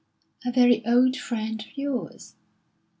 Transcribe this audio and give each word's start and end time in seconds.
"A 0.43 0.51
very 0.51 0.83
old 0.87 1.15
friend 1.15 1.61
of 1.61 1.77
yours?" 1.77 2.33